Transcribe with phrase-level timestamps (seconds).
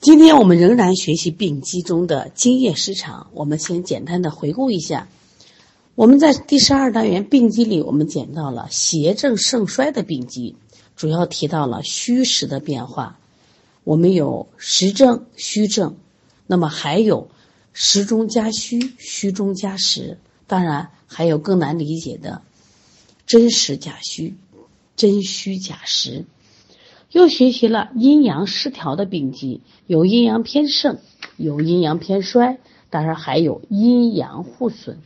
[0.00, 3.28] 今天我们仍然学习病机中的津液失常。
[3.34, 5.08] 我们先简单的回顾一下，
[5.94, 10.56] 我们在第十二单元病机里，我们讲到了邪正盛衰的病机，
[10.96, 13.18] 主要提到了虚实的变化。
[13.84, 15.98] 我们有实证、虚证，
[16.46, 17.28] 那么还有
[17.74, 22.40] 实中加虚、虚中加实，当然还有更难理解的
[23.26, 24.34] 真实假虚、
[24.96, 26.24] 真虚假实。
[27.10, 30.98] 又学习了阴阳失调的病机，有阴阳偏盛，
[31.36, 32.58] 有阴阳偏衰，
[32.88, 34.98] 当然还有阴阳互损。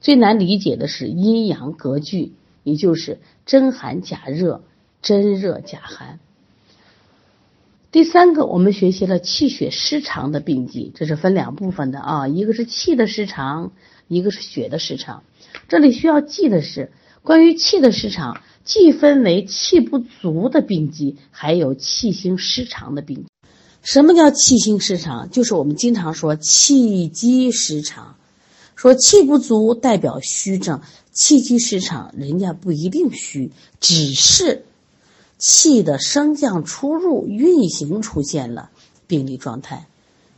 [0.00, 4.62] 最难理解的是阴阳隔拒，也就是真寒假热、
[5.02, 6.20] 真热假寒。
[7.90, 13.72] 第三个，我们学习了气血失常的病机，这是分两部分的啊，一个是气的失常，
[14.06, 15.24] 一个是血的失常。
[15.68, 18.40] 这里需要记的是，关于气的失常。
[18.64, 23.26] 既分为气不足的病机，还有气行失常的病。
[23.82, 25.30] 什么叫气行失常？
[25.30, 28.16] 就是我们经常说气机失常，
[28.76, 34.64] 说气不足代表虚症，气机失常人家不一定虚，只是
[35.38, 38.70] 气的升降出入运行出现了
[39.06, 39.86] 病理状态，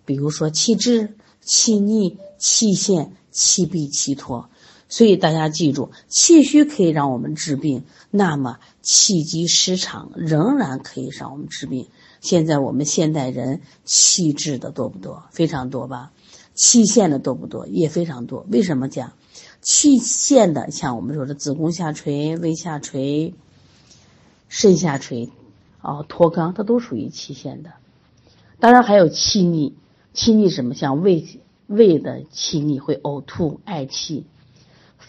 [0.04, 4.48] 比如说气滞、气逆、气陷、气闭、气脱。
[4.92, 11.88] 所以大家记住，气虚可以让我们治病，那么气机失常仍然可以让我们治病。
[12.20, 15.22] 现在我们现代人气滞的多不多？
[15.30, 16.12] 非常多吧？
[16.52, 17.66] 气陷的多不多？
[17.68, 18.44] 也非常多。
[18.50, 19.14] 为什么讲
[19.62, 20.70] 气陷的？
[20.70, 23.32] 像我们说的子宫下垂、胃下垂、
[24.50, 25.30] 肾下垂，
[25.80, 27.70] 哦，脱肛，它都属于气陷的。
[28.60, 29.74] 当然还有气逆，
[30.12, 30.74] 气逆什么？
[30.74, 34.26] 像胃胃的气逆会呕吐、嗳气。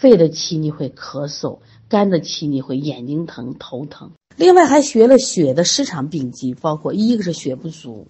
[0.04, 4.12] 肺的气你会咳嗽，肝的气你会眼睛疼、头疼。
[4.36, 8.06] 另外还学了血的失常病机，包括一个是血不足，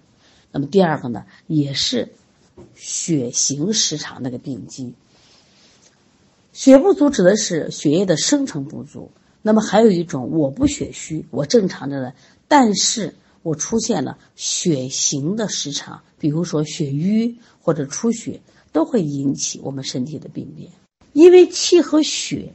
[0.50, 2.08] 那么第二个呢也是
[2.74, 4.94] 血型失常那个病机。
[6.52, 12.14] 血不足指的是血液的生成不足，那么还有一种我不血虚，我正常着的，
[12.48, 13.14] 但是
[13.44, 18.40] 我出现了血型的失常，比如说血瘀或者出血，
[18.72, 20.72] 都会引起我们身体的病变。
[21.14, 22.52] 因为气和血，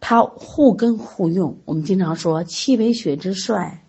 [0.00, 1.58] 它互根互用。
[1.64, 3.84] 我们经常说气为血之帅，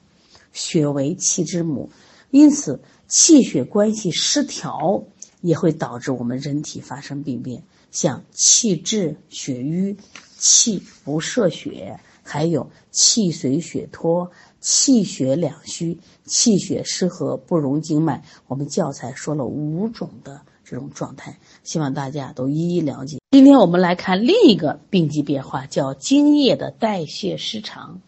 [0.53, 1.89] 血为气之母，
[2.29, 5.05] 因此气血关系失调
[5.41, 9.95] 也会导致我们人体发生病变，像气滞、血瘀、
[10.37, 18.23] 气不摄血，还有气随血脱、气血两虚、气血失和不容经脉。
[18.47, 23.17] 我们教材说了五种的这种状态，希望大家都一一了解。
[23.31, 27.99] 今天我们来看另一个病机变化，叫精液的代谢失常。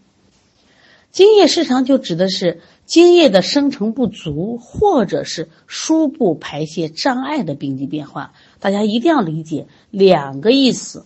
[1.11, 8.31] 精液失常就指的是精液的生成不足，或者是输布排泄障碍的病机变化。
[8.61, 11.05] 大家一定要理解两个意思。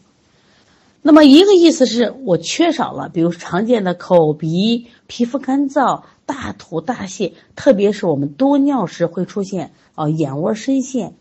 [1.01, 11.15] 那么一个意思是我缺少了，比如常见的口鼻皮肤干燥、大吐大泻，特别是我们多尿时会出现啊眼窝深陷，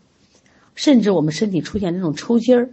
[0.75, 2.69] 甚至我们身体出现这种抽筋儿。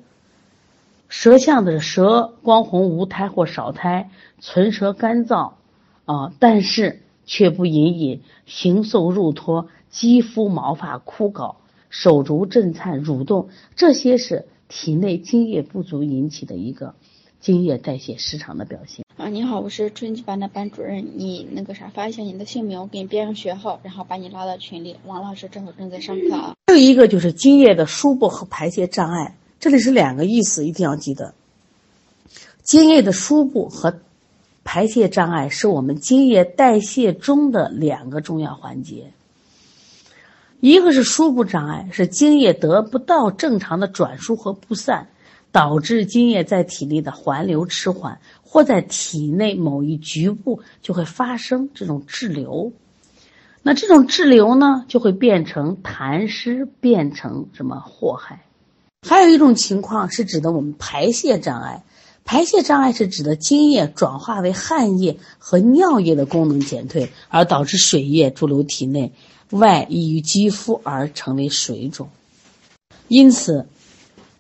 [1.09, 5.55] 舌象的是舌光红无苔或少苔，唇舌干燥，
[6.05, 11.57] 啊，但是却不隐隐，形瘦肉脱，肌肤毛发枯槁，
[11.89, 16.95] 手足震颤蠕动，这些是体内津液不足引起的一个
[17.41, 19.05] 津液代谢失常的表现。
[19.17, 24.97] 啊，你好，我是春季班的班主任，你那个啥发一下你的姓名，我给你编上学号，然后把你拉到群里。
[25.07, 26.55] 王老师正好正在上课啊。
[26.71, 29.37] 还有一个就是津液的输布和排泄障碍。
[29.59, 31.35] 这里是两个意思，一定要记得。
[32.63, 33.99] 津液的输布和
[34.63, 39.11] 排泄障碍是我们津液代谢中的两个重要环节。
[40.61, 45.09] 一个是输布障碍，是津液得不到正常的转输和布散，
[45.51, 52.73] 导致津液在体内的环流迟缓，或在体内某一局部就会发生这种滞留。
[53.63, 58.47] 那这种滞留呢，就会变成痰湿，变成什么祸害？
[59.07, 61.85] 还有一种情况是指的我们排泄障碍，
[62.25, 69.13] 排泄障碍是指的精液转化为汗液和尿液的功能减退，而导致水液驻留体内，
[69.51, 72.09] 外溢于肌肤而成为水肿。
[73.09, 73.67] 因此，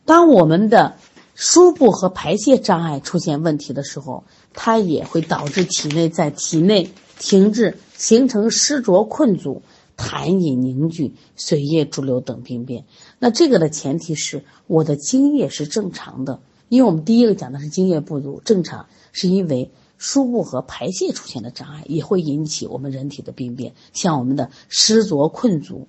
[0.04, 0.96] 当我们的
[1.34, 4.24] 输布和排泄障碍出现问题的时候，
[4.54, 6.90] 它也会导致体内在体内
[7.20, 9.62] 停滞，形成湿浊困阻。
[9.96, 12.86] 痰饮凝聚、水液潴留等病变，
[13.18, 16.40] 那这个的前提是我的津液是正常的，
[16.70, 25.86] 因为我们第一个讲的是津液不足，正常是因为输布和排泄出现的障碍，也会引起我们人体的病变，像我们的湿浊困阻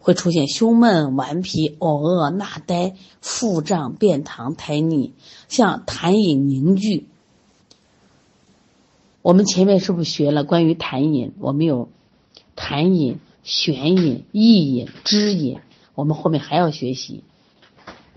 [0.00, 5.12] 会出现胸闷、顽皮、呕恶、纳呆、腹胀、便溏、苔腻，
[5.48, 7.06] 像痰饮凝聚。
[9.28, 11.34] 我们前面是不是学了关于痰饮？
[11.38, 11.90] 我们有
[12.56, 15.58] 痰饮、悬饮、意饮、汁饮，
[15.94, 17.22] 我们后面还要学习。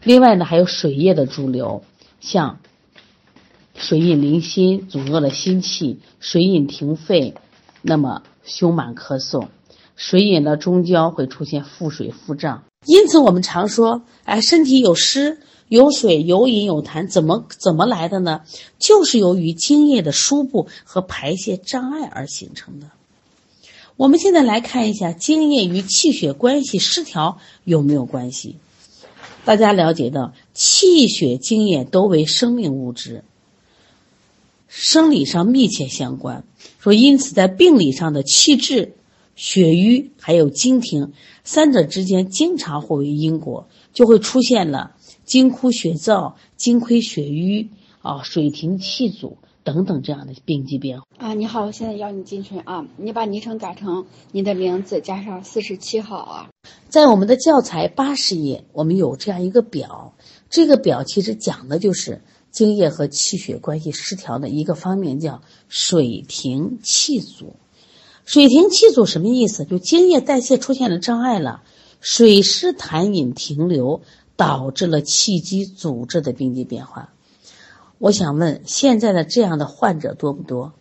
[0.03, 1.83] 另外呢，还有水液的驻留，
[2.21, 2.59] 像
[3.75, 7.33] 水饮凝心，阻遏了心气；水饮停肺，
[7.81, 9.49] 那么胸满咳嗽；
[9.97, 12.63] 水饮的中焦会出现腹水、腹胀。
[12.85, 15.39] 因此，我们常说，哎，身体有湿、
[15.71, 18.41] 有水、有饮、有痰，怎么怎么来的呢？
[18.77, 22.87] 就是由于津液的输布和排泄障碍而形成的。
[23.95, 28.57] 我们现在来看一下，精液与气血关系失调有没有关系？
[29.45, 33.23] 大家了解到，气血精液都为生命物质，
[34.67, 36.43] 生理上密切相关。
[36.79, 38.91] 说，因此在病理上的气滞、
[39.37, 41.13] 血瘀还有经停
[41.45, 44.95] 三者之间，经常互为因果，就会出现了
[45.25, 47.69] 精枯血燥、精亏血瘀
[48.01, 51.05] 啊、水停气阻等等这样的病机变化。
[51.17, 56.49] 啊，你好，我现在邀你进群啊，你把昵称改成你的名字加上四十七号啊。
[56.89, 60.13] 在我们的教材八十页，我们有这样一个表，
[60.49, 67.55] 这个表其实讲的就是精液和气血关系失调的一个方面，叫水停气阻。
[68.25, 69.63] 水停气阻什么意思？
[69.65, 71.63] 就精液代谢出现了障碍了，
[72.01, 74.01] 水湿痰饮停留，
[74.35, 77.13] 导致了气机阻滞的病机变化。
[77.99, 80.73] 我想问，现在的这样的患者多不多？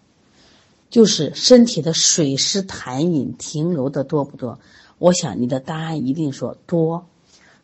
[0.89, 4.59] 就是身体的水湿痰饮停留的多不多？
[4.99, 7.07] 我想你的答案一定说多，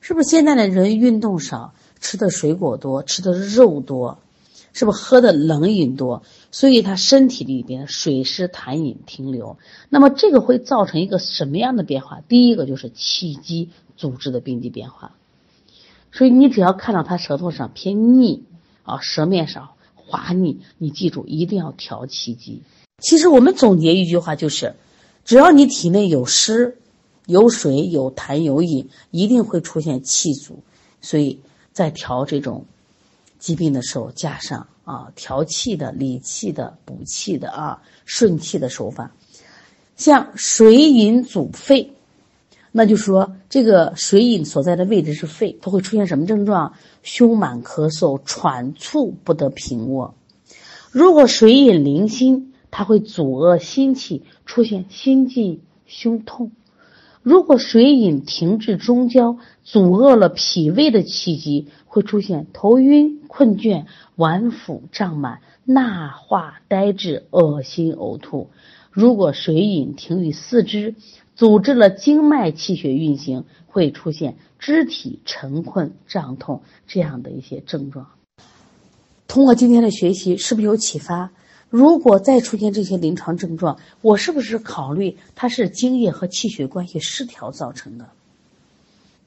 [0.01, 4.19] 是不是现在的人运动少，吃的水果多，吃的肉多，
[4.77, 6.23] 是不是喝的冷饮多？
[6.51, 9.57] 所以他身体里边水湿痰饮停留，
[9.89, 12.21] 那么这个会造成一个什么样的变化？
[12.29, 15.15] 第一个就是气机阻滞的病机变化。
[16.13, 18.45] 所以你只要看到他舌头上偏腻
[18.83, 22.63] 啊，舌面上滑腻，你记住一定要调气机。
[22.99, 24.75] 其实我们总结一句话就是，
[25.25, 26.77] 只要你体内有湿。
[27.29, 30.63] 有水有痰有饮，一定会出现气阻，
[31.01, 31.41] 所以
[31.73, 32.67] 在调这种
[33.39, 39.13] 疾病的时候，加上啊调气的、理气的、补气的啊顺气的手法。
[39.97, 41.93] 像水饮阻肺，
[42.71, 46.75] 那就说这个水饮所在的位置是肺，它会出现什么症状？
[47.03, 50.15] 胸满咳嗽、喘促不得平卧。
[50.91, 56.53] 如果水饮凝心，它会阻遏心气，出现心悸、胸痛。
[57.23, 68.51] 如果水饮停滞中焦，阻遏了脾胃的气机，会出现头晕、困倦、脘腹胀满、纳化呆滞、恶心呕吐。
[68.91, 70.95] 如果水饮停于四肢，
[71.37, 78.09] 阻滞了经脉气血运行，会出现肢体沉困、胀痛这样的一些症状。
[79.27, 81.31] 通过今天的学习，是不是有启发？
[81.71, 88.07] 如果再出现这些临床症状，我是不是考虑它是津液和气血关系失调造成的？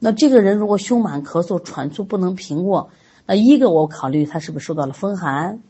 [0.02, 2.90] 那这个人如果胸满咳嗽、喘促不能平卧，
[3.26, 5.60] 那一个我考虑他是不是受到了风寒，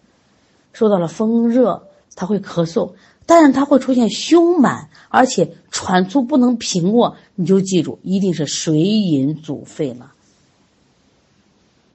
[0.72, 1.82] 受到了风热，
[2.14, 2.92] 他会咳嗽，
[3.26, 10.12] 但是他会出现胸满，而且喘促不能平卧，你就记住，一定是水饮阻肺了。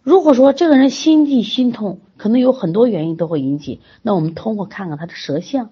[0.03, 3.79] 如果说这个人心悸心痛，可能有很多原因都会引起。
[4.01, 5.69] 那我们通过看看他的舌象，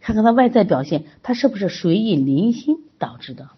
[0.00, 3.48] 看看他外在表现，他是不是水饮凝心导致的？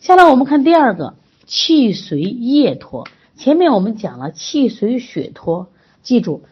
[0.00, 3.08] 下来我们看第二个，气随液脱。
[3.36, 5.68] 前面我们讲了气随血脱，
[6.02, 6.44] 记住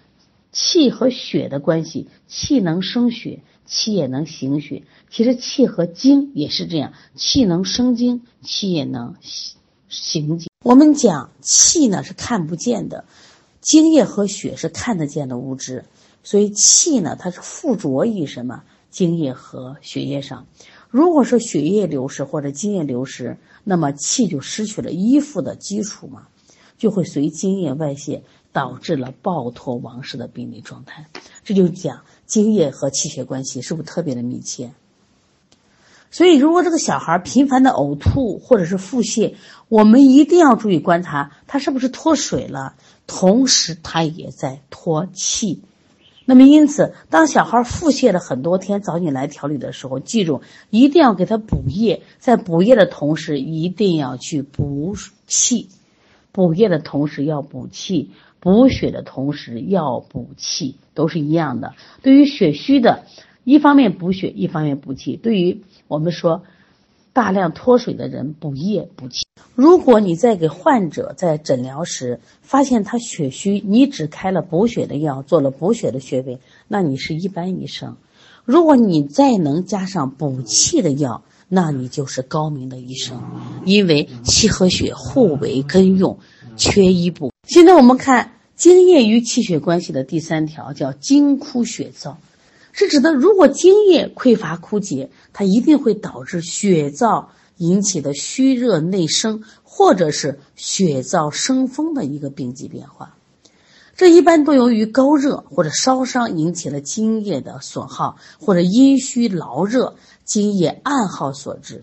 [0.51, 4.83] 气和血的关系，气能生血，气也能行血。
[5.11, 9.15] 其实气和精也是这样，气能生精，气也能
[9.89, 10.51] 行精。
[10.65, 13.05] 我们讲气呢是看不见的，
[13.61, 15.85] 精液和血是看得见的物质，
[16.25, 20.47] 所以气呢它是附着于什么精液和血液上。
[20.91, 26.29] 如果说血液流失或者精液流失，那么气就失去了依附的基础嘛，
[26.79, 31.07] 就会随精液外泄，导致了暴脱亡失的病理状态。
[31.45, 34.73] 这就讲精液和气血关系是不是特别的密切？
[36.09, 39.35] 所以，如果这个小孩频繁的呕吐或者是腹泻，
[39.69, 42.75] 我们一定要注意观察他是不是脱水了，
[43.07, 45.63] 同时他也在脱气。
[46.29, 55.69] 那么，因此，当小孩腹泻了很多天，找你来调理的时候，记住一定要给他补液，在补液的同时，一定要去补气。
[56.33, 61.75] 补液的同时要补气，补血的同时要补气，都是一样的。
[62.03, 63.05] 对于血虚的，
[63.45, 65.17] 一方面补血，一方面补气。
[65.17, 66.43] 对于我们说，
[67.17, 69.25] 大量脱水的人补液补气。
[69.55, 77.95] 如果你在给患者在诊疗时发现他血虚，你只开了补血的药，做了补血的穴位，那你是一般医生；
[78.45, 83.19] 如果你再能加上补气的药，那你就是高明的医生。
[83.65, 86.19] 因为气和血互为根用，
[86.59, 87.33] 缺一不。
[87.49, 92.17] 现在我们看津液与气血关系的第三条，叫津枯血燥。
[92.79, 103.17] 是指的，如果津液匮乏枯竭，它一定会导致血燥引起的虚热内生，或者是血燥生风的一个病机变化。
[103.97, 111.83] 这一般都由于高热或者烧伤引起了津液的损耗，或者阴虚劳热、津液暗耗所致，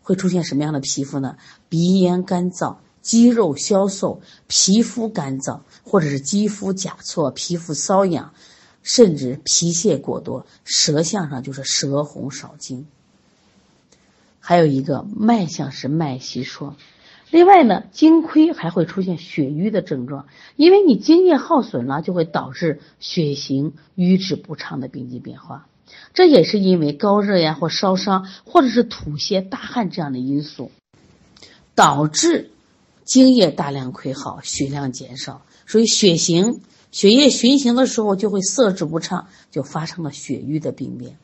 [0.00, 1.34] 会出现什么样的皮肤呢？
[1.68, 8.32] 鼻咽干燥、肌肉消瘦、皮肤干燥，或者是肌肤甲错、皮肤瘙痒。
[8.84, 12.86] 甚至皮屑过多，舌象上就是舌红少津。
[14.38, 16.74] 还有一个脉象是脉细数。
[17.30, 25.66] 另外呢，精亏还会出现血瘀的症状，因为你津液耗损了，就会导致血行瘀滞不畅的病机变化。
[26.12, 30.70] 这也是因为高热呀或烧伤，或者是吐泻大汗这样的因素，
[31.74, 32.50] 导致
[33.04, 36.60] 津液大量亏耗，血量减少，所以血行。
[36.94, 41.18] 血液循行的时候就会色质不畅，就发生了血瘀的病变，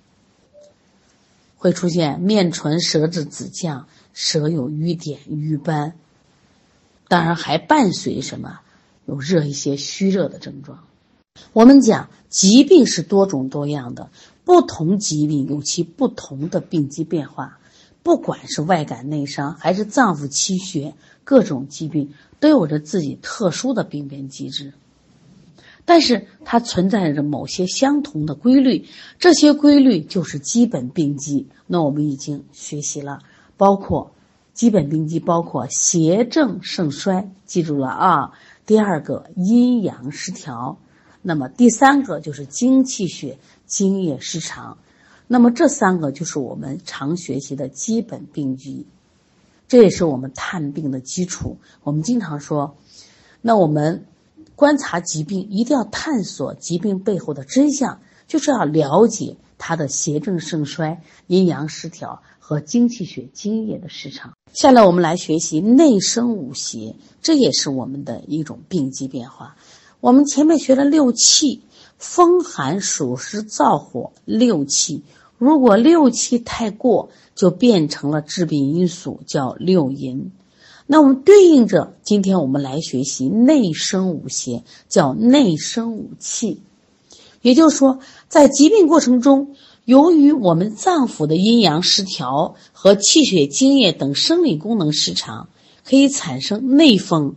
[1.57, 5.95] 会出现面唇、舌质紫绛，舌有瘀点、瘀斑，
[7.07, 8.59] 当然还伴随什么
[9.07, 10.81] 有热一些虚热的症状。
[11.53, 14.11] 我们讲疾病是多种多样的，
[14.45, 17.61] 不同疾病有其不同的病机变化，
[18.03, 24.73] 不管是外感内伤还是脏腑气血，各种疾病都有着自己特殊的病变机制。
[25.91, 28.87] 但是它存在着某些相同的规律，
[29.19, 31.49] 这些规律就是基本病机。
[31.67, 33.19] 那我们已经学习了，
[33.57, 34.13] 包括
[34.55, 38.35] 基本病机，包括邪正盛衰，记住了啊。
[38.67, 40.79] 第二个阴阳失调，
[41.23, 44.79] 那么第三个就是精气血、精液失常。
[45.27, 48.87] 那么这三个就是我们常学习的基本病机，
[49.67, 51.57] 这也是我们探病的基础。
[51.83, 52.77] 我们经常说，
[53.41, 54.07] 那我们。
[54.61, 64.35] 观察疾病一定要探索疾病背后的真相，就是要了解它的邪正盛衰、阴阳失调和精气血津液的失常。
[64.53, 69.57] 下来我们来学习内生五邪，这也是我们的一种病机变化。
[69.99, 71.63] 我们前面学了六气：
[71.97, 75.05] 风寒暑湿燥火六气。
[75.39, 80.33] 如果六气太过，就变成了致病因素，叫六淫。
[80.93, 86.63] 那我们对应着，今天我们来学习内生五邪，叫内生五气。
[87.43, 89.55] 也就是说，在疾病过程中，
[89.85, 95.49] 由于我们脏腑的阴阳失调和气血津液等生理功能失常，
[95.85, 97.37] 可以产生内风、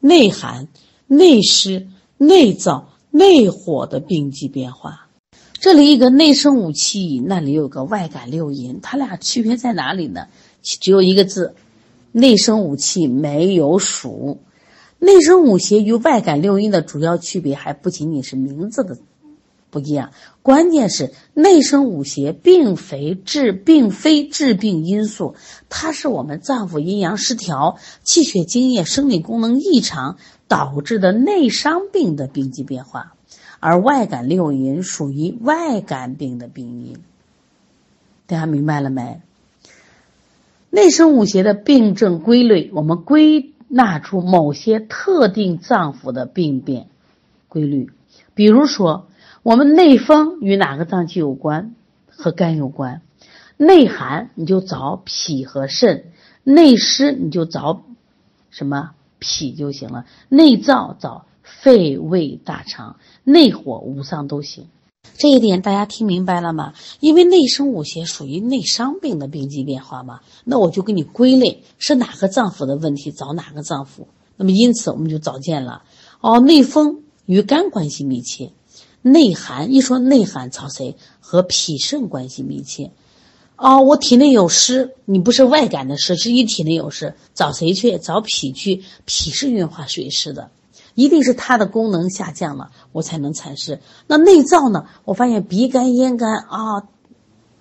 [0.00, 0.66] 内寒、
[1.06, 5.06] 内湿、内燥、内火的病机变化。
[5.60, 10.28] 这里一个内生五气，那里有个外感六淫，它俩区别在哪里呢？
[10.62, 11.54] 只有一个字。
[12.12, 14.40] 内生五气没有属，
[14.98, 18.98] 内生五邪与外感六阴的主要区别还不仅仅是名字的
[19.70, 20.10] 不一样，
[20.42, 25.36] 关键是内生五邪并非治并非致病因素，
[25.68, 30.16] 它是我们脏腑阴阳失调、气血津液生理功能异常
[30.48, 33.14] 导致的内伤病的病机变化，
[33.60, 36.96] 而外感六淫属于外感病的病因，
[38.26, 39.20] 大家明白了没？
[40.70, 46.86] 内生五邪的病症规律，我们归纳出某些特定脏腑的病变
[47.48, 47.90] 规律。
[48.34, 49.08] 比如说，
[49.42, 51.74] 我们内风与哪个脏器有关？
[52.06, 53.02] 和肝有关。
[53.56, 56.04] 内寒你就找脾和肾，
[56.44, 57.82] 内湿你就找
[58.50, 60.06] 什么脾就行了。
[60.28, 64.68] 内燥找肺胃大肠，内火五脏都行。
[65.16, 66.72] 这一点大家听明白了吗？
[66.98, 74.06] 因为内生五邪属于内伤病的病机变化嘛，那我就给你归类是哪个脏腑的问题找哪个脏腑。
[74.36, 75.82] 那么因此我们就找见了
[76.20, 78.52] 哦，内风与肝关系密切，
[79.02, 80.96] 内寒一说内寒找谁？
[81.20, 82.90] 和脾肾关系密切。
[83.56, 87.98] 哦，我体内有湿，你不是外感的湿，是你体内有湿，找谁去？
[87.98, 90.50] 找脾去，脾是运化水湿的。
[91.00, 93.80] 一定是它的功能下降了，我才能产湿。
[94.06, 94.84] 那内燥呢？
[95.06, 96.88] 我发现鼻干、咽干啊，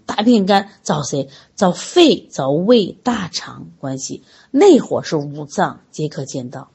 [0.06, 1.30] 大便干，找谁？
[1.56, 4.24] 找肺、找胃、大肠关系。
[4.52, 6.70] 内火是五脏皆可见到。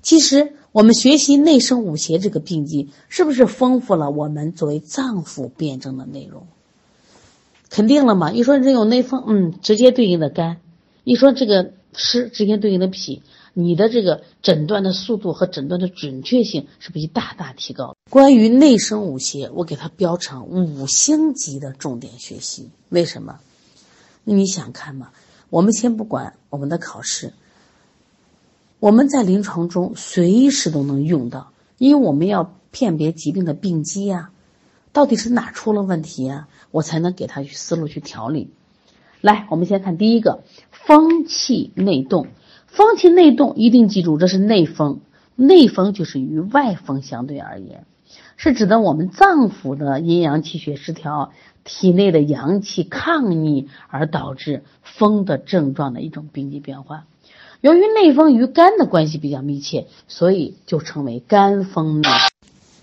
[0.00, 6.46] 其实我们学习内生五邪这个病机，是不是丰富了我们作为脏腑辩证的内容？
[7.68, 8.32] 肯定了嘛？
[8.32, 10.56] 一说人有内风，嗯，直接对应的肝；
[11.04, 13.22] 一说这个湿，直接对应的脾。
[13.52, 17.96] 你的这个诊断的速度和诊断的准确性是不是大大提高？
[18.08, 22.70] 关于内生五邪，我给它标成五星级的重点学习。
[22.88, 23.40] 为什么？
[24.24, 25.10] 那你想看嘛？
[25.48, 27.32] 我们先不管我们的考试，
[28.78, 34.30] 我们在临床中随时都能用到，因为我们要辨别疾病的病机呀，
[34.92, 38.50] 到底是哪出了问题呀，我才能给他去思路去调理。
[39.20, 42.28] 来，我们先看第一个，风气内动。
[42.70, 45.00] 风气内动，一定记住，这是内风。
[45.34, 47.84] 内风就是与外风相对而言，
[48.36, 51.32] 是指的我们脏腑的阴阳气血失调，
[51.64, 57.06] 体内的阳气抗逆而导致风的症状的一种病机变化。
[57.60, 62.08] 由于内风与肝的关系比较密切，所以就称为肝风内。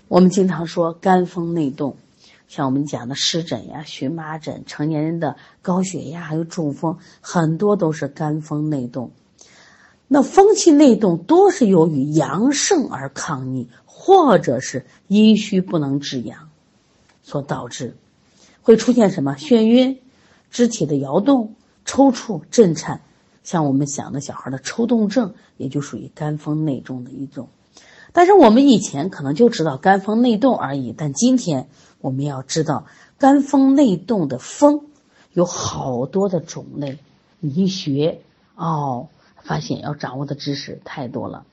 [0.08, 1.96] 我们经常说肝风内动，
[2.46, 9.12] 像我们讲的湿疹呀、荨麻疹、成年人的高血压还有中风，很多都是肝风内动。
[10.10, 16.48] 那风气内动多是由于阳盛而抗逆，或者是阴虚不能制阳
[17.22, 17.94] 所导致，
[18.62, 20.00] 会出现什么眩晕、
[20.50, 23.02] 肢体的摇动、抽搐、震颤，
[23.44, 27.48] 像我们想的小孩的抽动症，也就属于肝风内动的一种。
[28.14, 31.68] 但是我们以前可能就知道肝风内动而已，但今天
[32.00, 32.86] 我们要知道
[33.18, 34.86] 肝风内动的风
[35.34, 36.98] 有好多的种类，
[37.40, 38.22] 你一学
[38.56, 39.08] 哦。
[39.48, 41.46] 发现要掌握的知识太多了，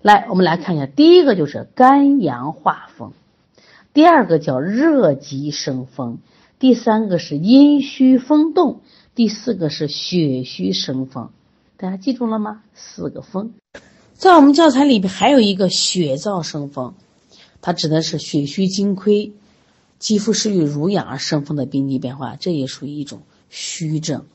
[0.00, 3.14] 来，我们来看一下，第一个就是肝阳化风，
[3.92, 6.18] 第二个叫热极生风，
[6.60, 8.80] 第三个是阴虚风动，
[9.16, 11.30] 第四个是血虚生风，
[11.76, 12.62] 大家记住了吗？
[12.74, 13.54] 四个风，
[14.14, 16.94] 在我们教材里边还有一个血燥生风，
[17.60, 19.32] 它指的是血虚精亏、
[19.98, 24.26] 肌肤失去濡养而生风的病机变化，这也属于一种虚症。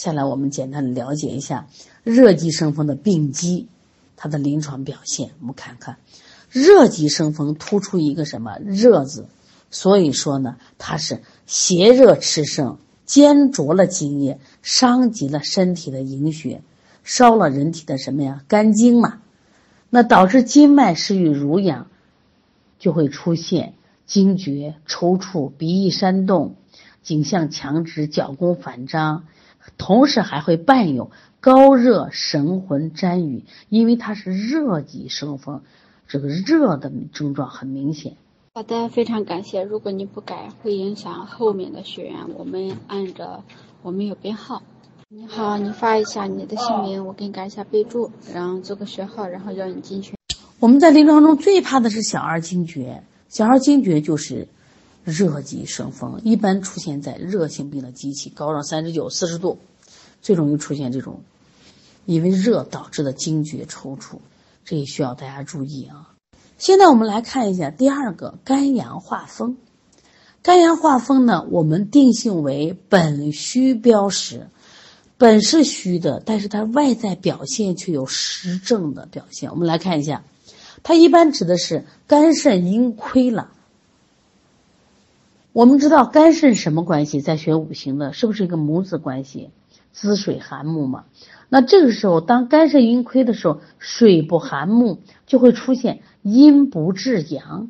[0.00, 1.66] 下来我们简单的了解一下
[2.04, 3.68] 热极生风的病机，
[4.16, 5.32] 它的临床表现。
[5.40, 5.98] 我们看看，
[6.48, 9.26] 热极生风突出一个什么热字，
[9.70, 16.62] 所以说呢，它是邪热炽盛，煎灼了津液，伤及了身体的营血，
[17.04, 19.20] 烧了人体的什么呀肝经嘛，
[19.90, 21.88] 那导致经脉失于濡养，
[22.78, 23.74] 就会出现
[24.06, 26.54] 惊厥、抽搐、鼻翼煽动、
[27.02, 29.26] 颈项强直、脚弓反张。
[29.78, 35.62] 同时还会伴有高热、神魂沾雨，因为它是热极生风，
[36.08, 38.16] 这个热的症状很明显。
[38.54, 39.62] 好的，非常感谢。
[39.62, 42.34] 如果你不改，会影响后面的学员。
[42.36, 43.44] 我们按着
[43.82, 44.62] 我们有编号。
[45.08, 50.14] 你好，你发一下你的姓名，我给你改一下备注，然后做个学号，然后让你进去。
[50.58, 54.48] 我们在临床中最怕的是小儿惊厥，小儿惊厥就是。
[55.04, 59.58] 热极生风，一般出现在热性病的机器，高上三十九、四十度，
[60.20, 61.22] 最容易出现这种
[62.06, 64.18] 因为热导致的惊厥抽搐，
[64.64, 66.12] 这也需要大家注意啊。
[66.58, 69.56] 现在我们来看一下第二个肝阳化风。
[70.42, 74.48] 肝阳化风呢，我们定性为本虚标实，
[75.18, 79.50] 本是虚的，但是它外在表现却有实症的表现。
[79.50, 80.24] 我们来看一下，
[80.82, 83.52] 它一般指的是肝肾阴亏了。
[85.52, 87.20] 我们知道肝肾什么关系？
[87.20, 89.50] 在学五行的，是不是一个母子关系？
[89.92, 91.06] 滋水涵木嘛。
[91.48, 97.68] 那这个时候，当肝肾阴亏的时候，水不涵木，就会出现阴不制阳，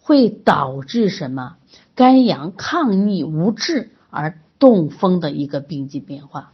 [0.00, 1.54] 会导致什么？
[1.94, 6.52] 肝阳抗逆无治而动风的一个病机变化。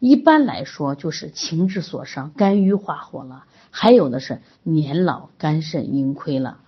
[0.00, 6.58] 一般来说，就是情志所伤，肝郁化火了；还有的是年老肝肾阴亏了。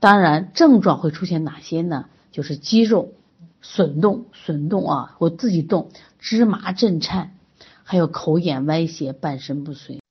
[0.00, 2.04] 当然，症状会出现哪些呢？
[2.36, 3.14] 就是肌肉
[3.62, 7.34] 损动、损动啊，或自己动，芝麻震颤，
[7.82, 10.02] 还有口眼歪斜、半身不遂。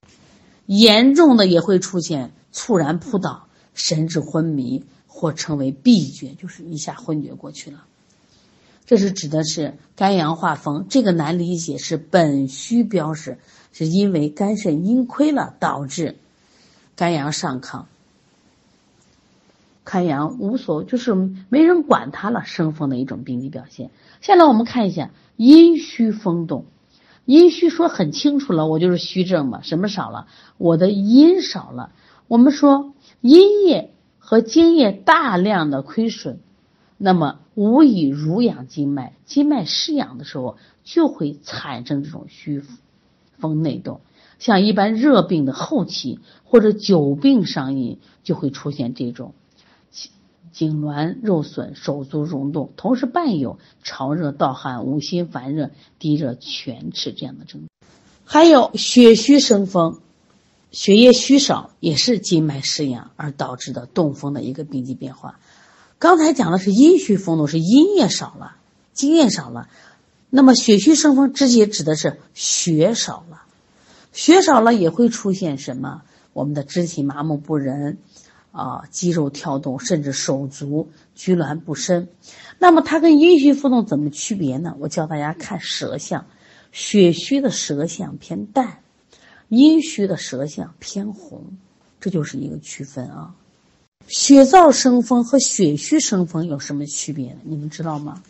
[0.66, 7.86] 严重的也会出现猝然扑倒、神志昏迷，或称为闭厥，就是一下昏厥过去了。
[8.88, 13.38] 这是指的是肝阳化风，这个难理解，是本虚标识，
[13.72, 16.18] 是因为肝肾阴亏了，导致
[16.96, 17.86] 肝阳上亢。
[19.86, 21.14] 开阳无所，就是
[21.48, 23.92] 没人管它了，生风的一种病理表现。
[24.20, 26.66] 下来我们看一下阴虚风动，
[27.24, 30.28] 阴虚说很清楚了，我就是虚症嘛，什么少了？
[30.58, 31.92] 我的阴少了。
[32.28, 36.40] 我们说阴液和精液大量的亏损，
[36.98, 42.64] 那么无以濡养经脉，经脉失养的时候，就会产生这种虚
[43.38, 44.02] 风内动。
[44.40, 49.36] 像一般热病的后期或者久病伤阴，就会出现这种。
[50.56, 57.68] 痉挛、肉损、手足蠕动，同时伴有潮热、盗汗、恶心、烦热、低热、全赤这样的症状。
[58.24, 60.00] 还有血虚生风，
[60.72, 65.40] 血液虚少也是经脉失养而导致的动风的一个病机变化。
[66.00, 68.56] 刚才讲的是阴虚风动，是阴液少了，
[68.94, 69.68] 津液少了。
[70.30, 73.44] 那么血虚生风，直接指的是血少了，
[74.14, 76.02] 血少了也会出现什么？
[76.34, 77.98] 我们的肢体麻木不仁，
[78.56, 82.08] 啊，肌肉跳动，甚至手足拘挛不伸。
[82.58, 84.76] 那么它跟阴虚风动怎么区别呢？
[84.80, 86.26] 我教大家看舌象，
[86.72, 88.80] 血虚的舌象偏淡，
[89.50, 91.58] 阴虚的舌象偏红，
[92.00, 93.36] 这就是一个区分啊。
[94.08, 97.38] 血燥生风和血虚生风有什么区别？
[97.44, 98.24] 你们知道吗？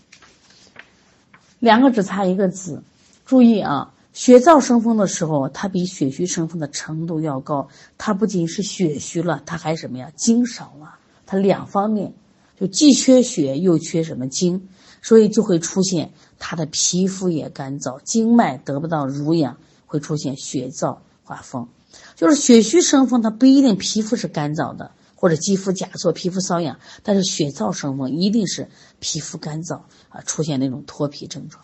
[1.60, 2.82] 两个只差一个字，
[3.26, 3.94] 注意啊！
[4.16, 7.68] 血燥生风的时候，它比血虚生风的程度要高。
[7.98, 10.10] 它不仅是血虚了，它还什么呀？
[10.16, 10.96] 精少了。
[11.26, 12.14] 它两方面，
[12.58, 14.70] 就既缺血又缺什么精，
[15.02, 21.68] 所以就会出现它的皮肤也干燥，经脉得不到濡养，会出现血燥化风。
[22.16, 24.92] 就是血虚生风，它不一定皮肤是干燥的。
[25.18, 31.62] 或者肌肤假痤、皮肤瘙痒，但是血燥生风一定是皮肤干燥啊，出现那种脱皮症状。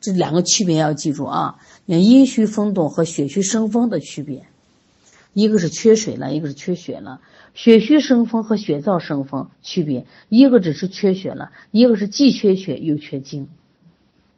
[0.00, 4.46] 这两个区别要记住啊，你看阴虚风动和血虚生风的区别，
[5.34, 7.20] 一个是缺水了，一个是缺血了。
[7.52, 13.48] 血虚生风和血燥生风区别，一个只是缺血了，一个是既缺血又缺精，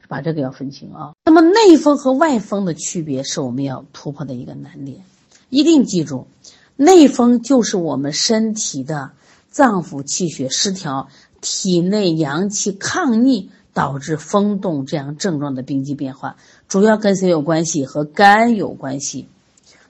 [0.09, 1.13] 把这个要分清啊。
[1.27, 5.05] 那么内风和外风的区别是我们要突破的一个难点，
[5.51, 6.27] 一定记住。
[6.75, 9.13] 内风就是我们身体的
[9.51, 11.09] 脏腑气血失调，
[11.43, 16.37] 体内阳气抗逆导致风动这样症状的病机变化，
[16.69, 17.87] 主要跟谁有关系？
[17.87, 19.29] 和肝有关系，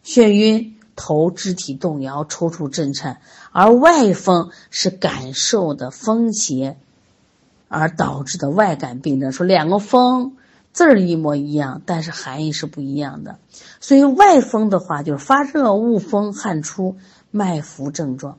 [0.05, 3.16] 眩晕、头肢体动摇、抽搐震颤；
[3.53, 6.77] 而外风是感受的风邪
[7.68, 9.33] 而导致的外感病症。
[9.33, 10.37] 说两个风。
[10.75, 13.37] 字儿一模一样，但是含义是不一样的。
[13.81, 16.97] 所以外风的话，就是发热、恶风、汗出、
[17.31, 18.38] 脉浮症状。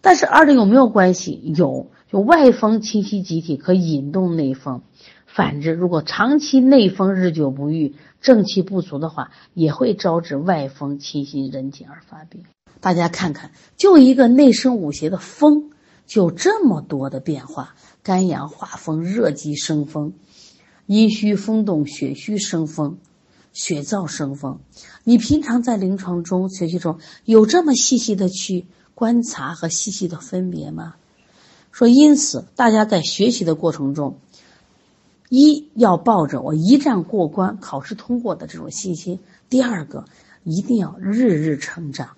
[0.00, 1.40] 但是二者有没有关系？
[1.56, 4.82] 有，就外风侵袭机体可引动内风。
[5.24, 12.42] 反之，如果长期内风日久不愈，正气不足的话，也会招致外风侵袭人体而发病。
[12.82, 15.70] 大家看看，就一个内生五邪的风，
[16.04, 20.12] 就这么多的变化：肝阳化风，热极生风。
[20.84, 22.98] 阴虚风动，血虚生风，
[23.54, 24.60] 血燥生风。
[25.04, 30.96] 你平常在临床中学习中有这么细细的去观察和细细的分别吗？
[31.72, 34.18] 说，因此大家在学习的过程中，
[35.30, 39.16] 一要抱着我一战过关、考试通过的这种信心；
[39.48, 40.04] 第二个，
[40.44, 42.10] 一定要日日成长。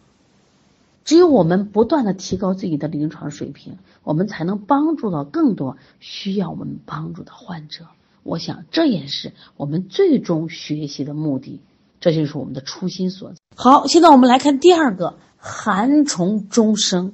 [1.05, 7.85] 只有我们不断的提高自己的临床水平，我们才能帮助到更多需要我们帮助的患者。
[8.23, 11.61] 我想，这也是我们最终学习的目的，
[12.01, 13.37] 这就是我们的初心所在。
[13.55, 17.12] 好，现在我们来看第二个寒虫终生。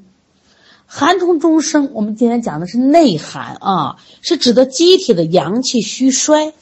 [0.92, 6.52] 寒虫终生，我们今天讲的是内寒啊，是指的机体的阳气虚衰、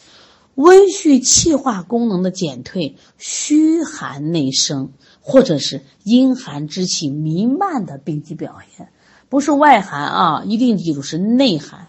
[0.55, 4.91] 温煦气化功能的减退，虚寒内生，
[5.23, 8.91] 或者是阴寒之气弥漫的病机表现，
[9.31, 11.89] 不是外寒啊，一定记住是内寒。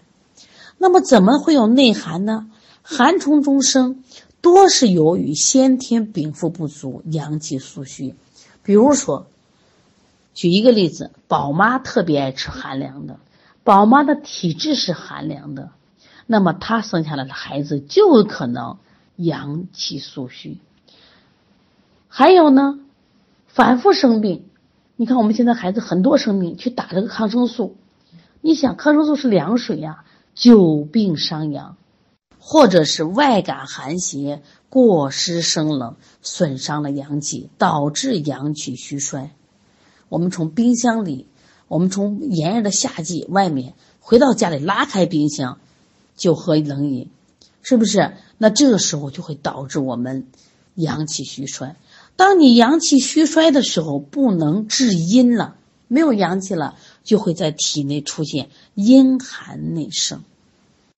[0.78, 2.50] 那么怎么会有内寒呢？
[2.80, 4.02] 寒虫终生，
[4.40, 8.14] 多是由于先天禀赋不足，阳气素虚。
[8.62, 9.26] 比如说，
[10.40, 13.20] 举一个例子，宝妈特别爱吃寒凉的，
[13.62, 15.68] 宝妈的体质是寒凉的，
[16.26, 18.78] 那么她生下来的孩子就有可能
[19.16, 20.56] 阳气素虚。
[22.08, 22.80] 还有呢，
[23.48, 24.46] 反复生病，
[24.96, 27.76] 你看我们现在孩子很多生病，去打这个抗生素，
[28.40, 30.04] 你想抗生素是凉水呀。
[30.34, 31.76] 久病伤阳，
[32.38, 39.32] 或者是外感寒邪过湿生冷，损伤了阳气，导致阳气虚衰。
[40.10, 41.26] 我们从冰箱里，
[41.68, 45.58] 我们从炎热的夏季外面回到家里，拉开冰箱
[46.16, 47.08] 就喝冷饮，
[47.62, 48.12] 是不是？
[48.36, 50.26] 那这个时候就会导致我们
[50.74, 51.76] 阳气虚衰。
[52.16, 55.54] 当你阳气虚衰的时候，不能治阴了，
[55.88, 60.22] 没有阳气了，就会在体内出现阴寒内生。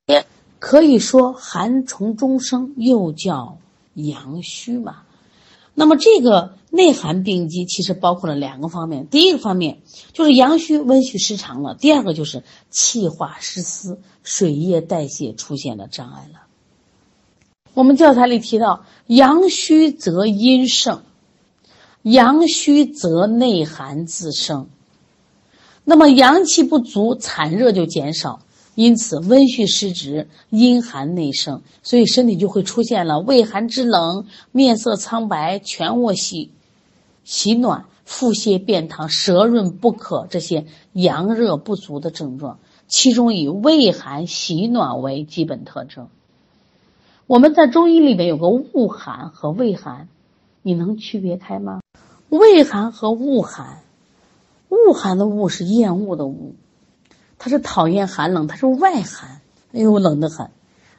[0.07, 0.27] 也
[0.59, 3.59] 可以说寒从中生，又叫
[3.95, 5.03] 阳虚嘛。
[5.75, 9.83] 那么这个内寒病机其实包括了两个方面，第一个方面
[10.15, 16.41] 就是阳虚温煦失常了，第二个就是气化失司，水液代谢出现了障碍了。
[17.75, 21.03] 我们教材里提到，阳虚则阴盛，
[22.01, 24.69] 阳虚则内寒自生。
[25.85, 28.41] 那么阳气不足，产热就减少，
[28.75, 36.51] 因此温煦失职，阴寒内盛，所以身体就会出现了畏寒肢冷、面色苍白、全卧喜
[37.25, 42.59] 喜暖、腹泻便溏、舌润不渴这些阳热不足的症状。
[42.89, 46.09] 其中以畏寒喜暖为基本特征。
[47.27, 50.09] 我们在中医里面有个恶寒和畏寒，
[50.61, 51.81] 你能区别开吗？
[52.29, 53.83] 畏寒和恶寒，
[54.69, 56.53] 恶寒的恶是厌恶的恶，
[57.39, 59.41] 它是讨厌寒冷，它是外寒，
[59.73, 60.51] 哎呦冷得很。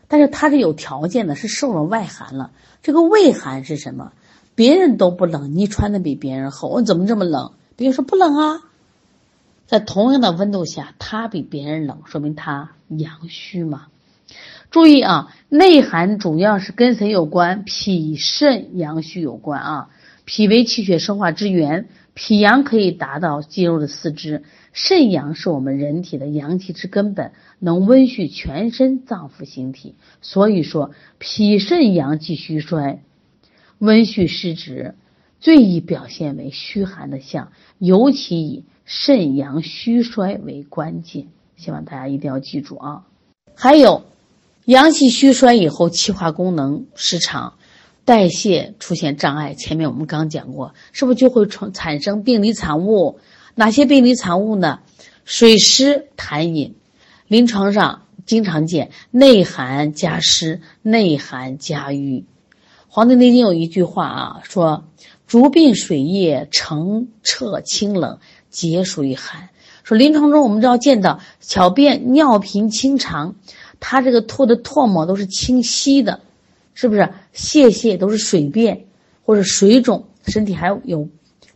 [0.07, 2.51] 但是它是有条件的，是受了外寒了。
[2.81, 4.13] 这个畏寒是什么？
[4.55, 7.53] 别人都不冷，你穿的比别人厚，我怎么这么冷？
[7.75, 8.61] 别人说不冷啊。
[9.65, 13.87] 在同样的温度下，他比别人冷，说明他阳虚嘛。
[14.69, 17.63] 注意啊，内寒主要是跟谁有关？
[17.63, 19.89] 脾肾阳虚有关啊。
[20.25, 29.95] 脾为气血生化之源，脾阳可以达到肌肉的四肢，肾阳是我们人体的阳气之根本，能温煦全身脏腑形体。
[30.21, 33.01] 所以说，脾肾阳气虚衰、
[33.83, 34.95] 温煦失职，
[35.41, 38.63] 最易表现为虚寒的象，尤其以。
[38.85, 43.03] 肾阳虚衰为关键，希望大家一定要记住啊！
[43.55, 44.03] 还有，
[44.65, 47.53] 阳气虚衰以后，气化功能失常，
[48.03, 49.53] 代谢出现障碍。
[49.53, 53.19] 前面我们刚讲过，是不是就会产产生病理产物？
[53.55, 54.81] 哪些病理产物呢？
[55.23, 56.75] 水湿痰饮，
[57.29, 62.19] 临床上经常见内寒加湿，内寒加瘀。
[62.95, 64.84] 《黄帝内经》有一句话啊，说
[65.25, 68.19] ：“竹病水液澄澈清冷。”
[68.51, 69.49] 皆属于寒。
[69.82, 73.34] 说临床中我们知道见到小便尿频清长，
[73.79, 76.21] 它这个吐的唾沫都是清稀的，
[76.75, 77.10] 是不是？
[77.34, 78.86] 泄泻都是水便
[79.23, 81.10] 或者水肿，身体还有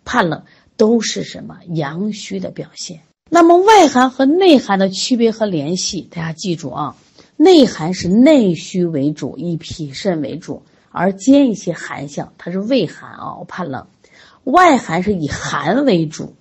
[0.03, 0.41] 怕冷，
[0.75, 3.01] 都是什么阳虚的表现？
[3.29, 6.95] 那么外寒和内寒的区别和联系，大家记住啊，
[7.35, 13.85] 内寒是内虚为主，以脾肾为主，而兼一些寒象，它是畏寒啊，我怕冷；
[14.43, 16.35] 外寒是以寒为主。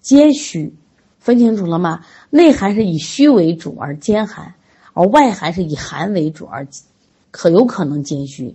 [0.00, 0.74] 兼虚，
[1.18, 2.04] 分清楚了吗？
[2.28, 4.54] 内寒是以虚为主而兼寒，
[4.92, 6.66] 而外寒是以寒为主而
[7.30, 8.54] 可有可能兼虚。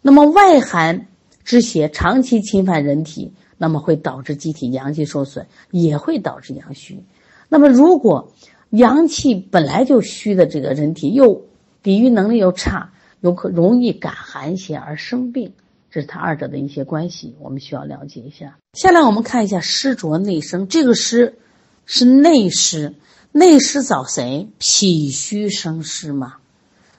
[0.00, 1.08] 那么外寒
[1.42, 7.02] 之邪长期侵犯人体，那么会导致机体阳气受损，也会导致阳虚。
[7.48, 8.32] 那么如果
[8.70, 11.42] 阳气本来就虚的这个人体，又
[11.82, 15.54] 抵御能力又差，有可容易感寒邪而生病。
[15.90, 18.58] 这是它二者的一些关系，我们需要了解一下。
[18.74, 21.38] 下来我们看一下湿浊内生，这个湿
[21.86, 22.94] 是内湿，
[23.30, 24.48] 内湿找谁？
[24.58, 26.36] 脾虚生湿嘛，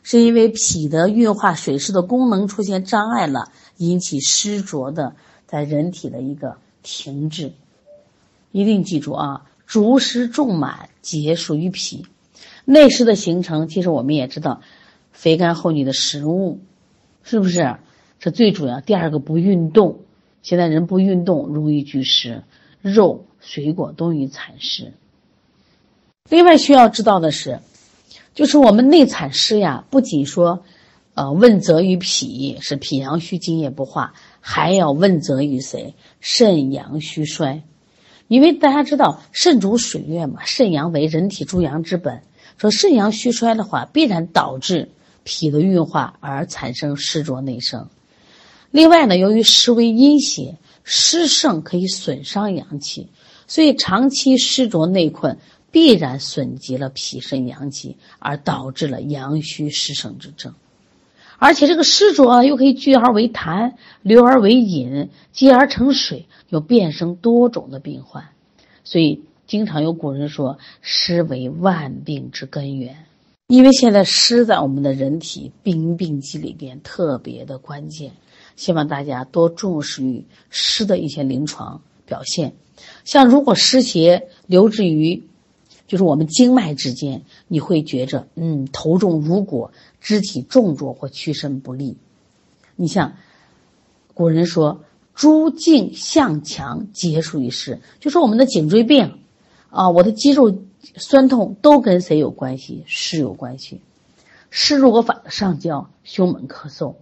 [0.04, 5.16] 是因为脾的运化水湿的功能出现障碍了，引起湿浊的
[5.48, 7.54] 在人体的一个停滞。
[8.52, 12.06] 一定记住啊，浊湿重满皆属于脾。
[12.66, 14.62] 内湿的形成，其实我们也知道，
[15.14, 16.60] 肥甘厚腻的食物，
[17.24, 17.78] 是不是？
[18.20, 18.82] 这最主要。
[18.82, 20.00] 第二个不运动，
[20.42, 22.44] 现在人不运动容易聚湿，
[22.82, 24.94] 肉、水果都易产湿。
[26.30, 27.60] 另外需要知道的是，
[28.34, 30.64] 就是我们内产湿呀，不仅说，
[31.14, 35.94] 呃，问责于脾，是脾阳虚津液不化，还要问责于谁？
[36.20, 37.64] 肾阳虚衰。
[38.30, 42.24] 因为大家知道肾主水液嘛，肾阳为人体诸阳之本，
[42.58, 44.90] 说肾阳虚衰的话，必然导致
[45.24, 47.90] 脾的运化而产生湿浊内生。
[48.72, 53.10] 另外呢，由于湿为阴邪，湿盛可以损伤阳气，
[53.48, 55.38] 所以长期湿浊内困，
[55.72, 60.54] 必然损及了脾肾阳气，而导致了阳虚湿盛之症。
[61.38, 68.30] 而且这个湿浊又可以聚而为痰，流而为饮，积而成水，又变生多种的病患。
[68.84, 73.06] 所以经常有古人说，湿为万病之根源。
[73.54, 78.12] 因为现在湿在我们的人体病病机里边特别的关键。
[78.56, 82.56] 希望大家多重视于湿的一些临床表现，
[83.06, 85.22] 像如果湿邪留置于，
[85.86, 91.96] 就是我们经脉之间，你会觉着嗯头重如裹，肢体重浊或屈伸不利。
[92.76, 93.14] 你像
[94.16, 99.20] 古人说诸颈向强皆属于湿，就说我们的颈椎病
[99.70, 100.58] 啊，我的肌肉
[100.96, 102.84] 酸痛都跟谁有关系？
[102.86, 103.82] 湿有关系。
[104.50, 106.96] 湿如果反了上焦，胸闷咳嗽。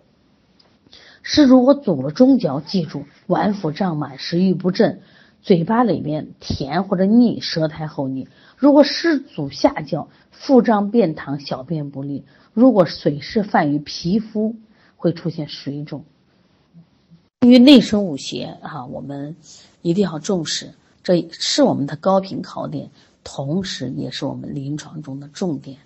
[1.24, 5.02] 湿如果阻了中焦，记住脘腹胀满，食欲不振，
[5.42, 8.28] 嘴巴里面甜或者腻，舌苔厚腻。
[8.58, 12.24] 如果湿阻下焦，腹胀便溏，小便不利。
[12.54, 14.56] 如果水湿泛于皮肤，
[14.96, 16.06] 会出现水肿。
[17.42, 19.36] 因为内生五邪啊，我们
[19.82, 20.74] 一定要重视。
[21.04, 22.92] 这是我们的高频考点，
[23.24, 25.78] 同时也是我们临床中的重点。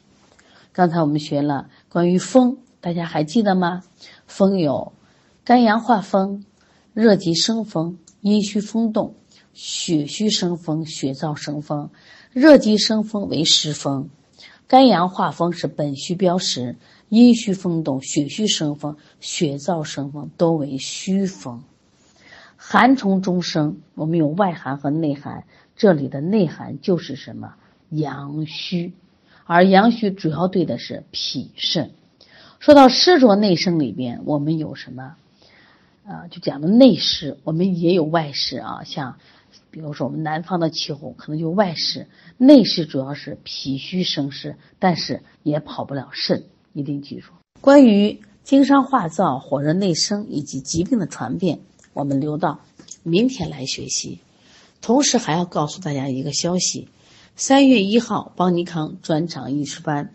[0.72, 3.84] 刚才我们学了关于风，大家还记得吗？
[4.28, 4.94] 风有
[5.44, 6.46] 肝阳化风、
[6.94, 9.16] 热极生风、阴虚风动、
[9.54, 11.90] 血虚生风、血燥生风。
[12.34, 14.10] 热极生风为实风，
[14.68, 16.76] 肝阳化风是本虚标实，
[17.08, 21.64] 阴虚风动、血虚生风、血燥生风都为虚风。
[22.58, 27.56] 寒从中生，我们有外寒和内寒，这里的内涵就是什么？
[27.90, 28.94] 阳虚。
[29.46, 31.92] 而阳虚主要对的是脾肾。
[32.60, 35.16] 说到湿浊内生里边，我们有什么？
[36.08, 38.84] 啊，就讲的内湿，我们也有外湿啊。
[38.84, 39.18] 像
[39.70, 42.08] 比如说我们南方的气候，可能就外湿，
[42.38, 47.32] 内湿主要是脾虚生湿，但是也跑不了肾，一定记住。
[47.62, 51.60] 关于经伤化燥、火热内生以及疾病的传变，
[51.94, 52.60] 我们留到
[53.04, 54.20] 明天来学习。
[54.86, 56.90] 同时还要告诉大家一个消息。
[57.36, 60.14] 三月一号，邦尼康专场医师班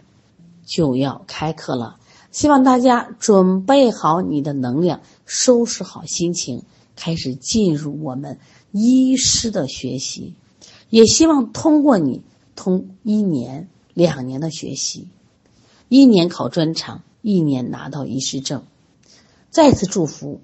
[0.65, 1.99] 就要开课了，
[2.31, 6.63] 希望大家准备好你的能量，收拾好心情，
[6.95, 8.39] 开始进入我们
[8.71, 10.35] 医师的学习。
[10.89, 12.23] 也希望通过你
[12.55, 15.09] 通一年、两年的学习，
[15.89, 18.63] 一年考专场，一年拿到医师证。
[19.51, 20.41] 再次祝福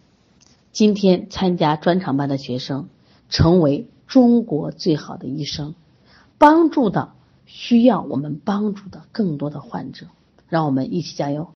[0.72, 2.88] 今天参加专场班的学生，
[3.28, 5.74] 成为中国最好的医生。
[6.38, 7.14] 帮助到
[7.46, 10.06] 需要我们帮助的更多的患者，
[10.48, 11.55] 让我们一起加油。